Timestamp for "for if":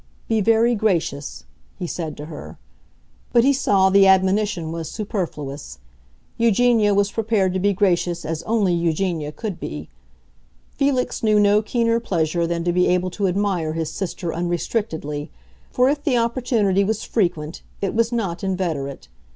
15.69-16.03